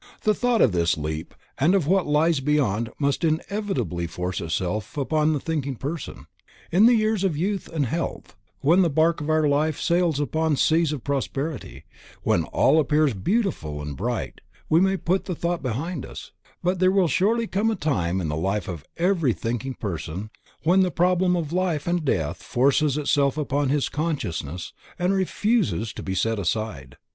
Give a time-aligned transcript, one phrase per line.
[0.21, 5.29] The thought of this leap and of what lies beyond must inevitably force itself upon
[5.29, 6.25] every thinking person.
[6.71, 10.55] In the years of youth and health, when the bark of our life sails upon
[10.55, 11.83] seas of prosperity,
[12.23, 16.31] when all appears beautiful and bright, we may put the thought behind us,
[16.63, 20.31] but there will surely come a time in the life of every thinking person
[20.63, 26.01] when the problem of life and death forces itself upon his consciousness and refuses to
[26.01, 26.97] be set aside.